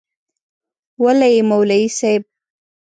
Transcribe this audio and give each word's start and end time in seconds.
وله 1.03 1.27
یی 1.33 1.41
مولوی 1.49 1.85
صیب 1.97 2.23